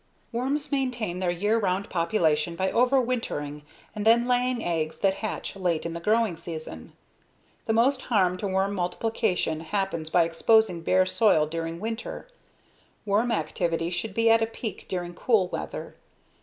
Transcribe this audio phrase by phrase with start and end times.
[0.31, 3.61] Worms maintain their year round population by overwintering
[3.93, 6.93] and then laying eggs that hatch late in the growing season.
[7.67, 12.27] The most harm to worm multiplication happens by exposing bare soil during winter.
[13.05, 15.95] Worm activity should be at a peak during cool weather.